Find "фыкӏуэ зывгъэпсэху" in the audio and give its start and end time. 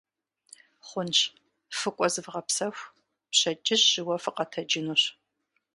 1.77-2.89